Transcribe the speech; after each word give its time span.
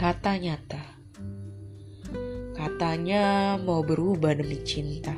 Kata 0.00 0.32
nyata. 0.40 0.80
Katanya 2.56 3.60
mau 3.60 3.84
berubah 3.84 4.32
demi 4.32 4.56
cinta. 4.64 5.12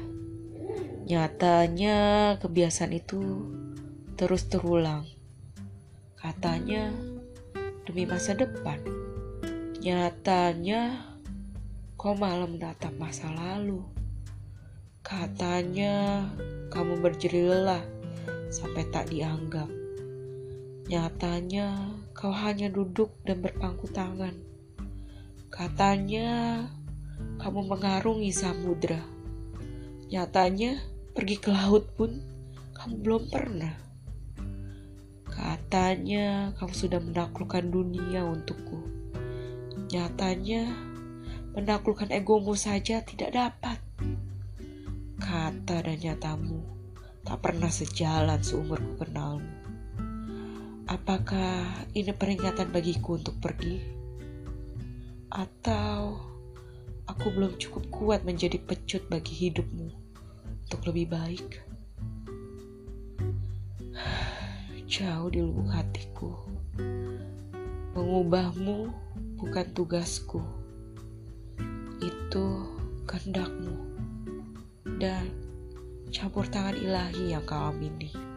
Nyatanya 1.06 2.34
kebiasaan 2.42 2.90
itu 2.90 3.22
terus 4.18 4.50
terulang. 4.50 5.06
Katanya 6.18 6.90
demi 7.86 8.10
masa 8.10 8.34
depan. 8.34 8.82
Nyatanya 9.78 10.98
kau 11.94 12.18
malah 12.18 12.50
menatap 12.50 12.90
masa 12.98 13.30
lalu. 13.30 13.86
Katanya 14.98 16.26
kamu 16.74 16.98
berjerilah 16.98 17.86
sampai 18.50 18.82
tak 18.90 19.14
dianggap. 19.14 19.70
Nyatanya 20.90 21.94
kau 22.18 22.34
hanya 22.34 22.66
duduk 22.66 23.14
dan 23.22 23.46
berpangku 23.46 23.86
tangan. 23.86 24.50
Katanya 25.52 26.64
kamu 27.36 27.68
mengarungi 27.68 28.32
samudra. 28.32 29.04
Nyatanya 30.08 30.80
pergi 31.12 31.36
ke 31.36 31.52
laut 31.52 31.92
pun 31.92 32.24
kamu 32.72 32.94
belum 33.04 33.22
pernah. 33.28 33.76
Katanya 35.28 36.56
kamu 36.56 36.72
sudah 36.72 37.04
menaklukkan 37.04 37.68
dunia 37.68 38.24
untukku. 38.24 38.80
Nyatanya 39.92 40.72
menaklukkan 41.52 42.08
egomu 42.16 42.56
saja 42.56 43.04
tidak 43.04 43.36
dapat. 43.36 43.76
Kata 45.20 45.84
dan 45.84 46.00
nyatamu 46.00 46.64
tak 47.28 47.44
pernah 47.44 47.68
sejalan 47.68 48.40
seumur 48.40 48.80
ku 48.80 49.04
kenalmu. 49.04 49.52
Apakah 50.88 51.84
ini 51.92 52.16
peringatan 52.16 52.72
bagiku 52.72 53.20
untuk 53.20 53.36
pergi? 53.36 54.01
Atau 55.32 56.20
aku 57.08 57.32
belum 57.32 57.56
cukup 57.56 57.88
kuat 57.88 58.20
menjadi 58.28 58.60
pecut 58.60 59.00
bagi 59.08 59.32
hidupmu 59.48 59.88
untuk 60.68 60.92
lebih 60.92 61.08
baik? 61.08 61.48
Jauh 64.92 65.32
di 65.32 65.40
lubuk 65.40 65.72
hatiku, 65.72 66.36
mengubahmu 67.96 68.92
bukan 69.40 69.66
tugasku 69.72 70.44
itu 72.04 72.46
kehendakmu 73.08 73.72
dan 75.00 75.32
campur 76.12 76.44
tangan 76.44 76.76
ilahi 76.76 77.32
yang 77.32 77.40
kau 77.48 77.72
amini. 77.72 78.31